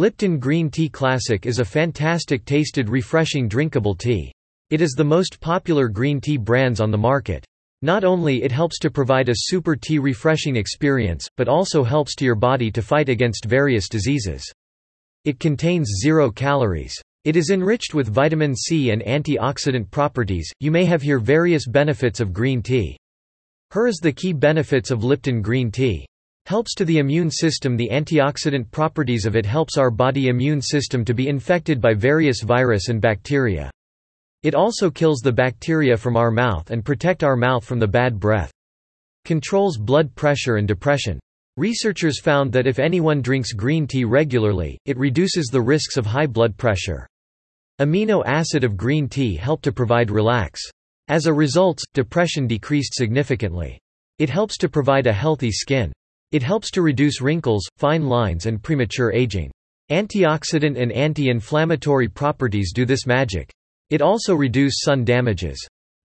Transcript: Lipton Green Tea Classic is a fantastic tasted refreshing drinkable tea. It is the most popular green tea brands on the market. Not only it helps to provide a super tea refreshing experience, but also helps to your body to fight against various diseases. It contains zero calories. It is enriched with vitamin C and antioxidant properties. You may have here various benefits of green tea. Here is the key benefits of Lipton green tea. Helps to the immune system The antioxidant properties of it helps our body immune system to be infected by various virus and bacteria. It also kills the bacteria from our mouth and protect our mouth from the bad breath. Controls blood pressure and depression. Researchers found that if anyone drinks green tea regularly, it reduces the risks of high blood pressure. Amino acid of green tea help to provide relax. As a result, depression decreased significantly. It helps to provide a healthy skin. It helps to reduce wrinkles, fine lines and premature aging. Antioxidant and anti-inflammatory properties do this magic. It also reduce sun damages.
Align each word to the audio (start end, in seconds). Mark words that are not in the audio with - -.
Lipton 0.00 0.38
Green 0.38 0.70
Tea 0.70 0.88
Classic 0.88 1.44
is 1.44 1.58
a 1.58 1.62
fantastic 1.62 2.46
tasted 2.46 2.88
refreshing 2.88 3.46
drinkable 3.46 3.94
tea. 3.94 4.32
It 4.70 4.80
is 4.80 4.92
the 4.92 5.04
most 5.04 5.38
popular 5.42 5.88
green 5.88 6.22
tea 6.22 6.38
brands 6.38 6.80
on 6.80 6.90
the 6.90 6.96
market. 6.96 7.44
Not 7.82 8.02
only 8.02 8.42
it 8.42 8.50
helps 8.50 8.78
to 8.78 8.90
provide 8.90 9.28
a 9.28 9.34
super 9.36 9.76
tea 9.76 9.98
refreshing 9.98 10.56
experience, 10.56 11.28
but 11.36 11.48
also 11.48 11.84
helps 11.84 12.14
to 12.14 12.24
your 12.24 12.34
body 12.34 12.70
to 12.70 12.80
fight 12.80 13.10
against 13.10 13.44
various 13.44 13.90
diseases. 13.90 14.50
It 15.26 15.38
contains 15.38 16.00
zero 16.02 16.30
calories. 16.30 16.98
It 17.24 17.36
is 17.36 17.50
enriched 17.50 17.92
with 17.92 18.08
vitamin 18.08 18.56
C 18.56 18.92
and 18.92 19.02
antioxidant 19.02 19.90
properties. 19.90 20.50
You 20.60 20.70
may 20.70 20.86
have 20.86 21.02
here 21.02 21.18
various 21.18 21.66
benefits 21.66 22.20
of 22.20 22.32
green 22.32 22.62
tea. 22.62 22.96
Here 23.74 23.86
is 23.86 23.98
the 23.98 24.12
key 24.12 24.32
benefits 24.32 24.90
of 24.90 25.04
Lipton 25.04 25.42
green 25.42 25.70
tea. 25.70 26.06
Helps 26.50 26.74
to 26.74 26.84
the 26.84 26.98
immune 26.98 27.30
system 27.30 27.76
The 27.76 27.88
antioxidant 27.92 28.72
properties 28.72 29.24
of 29.24 29.36
it 29.36 29.46
helps 29.46 29.78
our 29.78 29.88
body 29.88 30.26
immune 30.26 30.60
system 30.60 31.04
to 31.04 31.14
be 31.14 31.28
infected 31.28 31.80
by 31.80 31.94
various 31.94 32.42
virus 32.42 32.88
and 32.88 33.00
bacteria. 33.00 33.70
It 34.42 34.56
also 34.56 34.90
kills 34.90 35.20
the 35.20 35.30
bacteria 35.30 35.96
from 35.96 36.16
our 36.16 36.32
mouth 36.32 36.72
and 36.72 36.84
protect 36.84 37.22
our 37.22 37.36
mouth 37.36 37.64
from 37.64 37.78
the 37.78 37.86
bad 37.86 38.18
breath. 38.18 38.50
Controls 39.24 39.78
blood 39.78 40.12
pressure 40.16 40.56
and 40.56 40.66
depression. 40.66 41.20
Researchers 41.56 42.18
found 42.18 42.52
that 42.52 42.66
if 42.66 42.80
anyone 42.80 43.22
drinks 43.22 43.52
green 43.52 43.86
tea 43.86 44.04
regularly, 44.04 44.76
it 44.86 44.98
reduces 44.98 45.46
the 45.46 45.62
risks 45.62 45.96
of 45.96 46.04
high 46.04 46.26
blood 46.26 46.56
pressure. 46.56 47.06
Amino 47.80 48.24
acid 48.26 48.64
of 48.64 48.76
green 48.76 49.08
tea 49.08 49.36
help 49.36 49.62
to 49.62 49.70
provide 49.70 50.10
relax. 50.10 50.60
As 51.06 51.26
a 51.26 51.32
result, 51.32 51.78
depression 51.94 52.48
decreased 52.48 52.94
significantly. 52.94 53.78
It 54.18 54.30
helps 54.30 54.58
to 54.58 54.68
provide 54.68 55.06
a 55.06 55.12
healthy 55.12 55.52
skin. 55.52 55.92
It 56.32 56.42
helps 56.42 56.70
to 56.72 56.82
reduce 56.82 57.20
wrinkles, 57.20 57.66
fine 57.76 58.06
lines 58.06 58.46
and 58.46 58.62
premature 58.62 59.12
aging. 59.12 59.50
Antioxidant 59.90 60.80
and 60.80 60.92
anti-inflammatory 60.92 62.08
properties 62.08 62.72
do 62.72 62.84
this 62.84 63.04
magic. 63.04 63.50
It 63.90 64.00
also 64.00 64.34
reduce 64.34 64.82
sun 64.82 65.04
damages. 65.04 65.66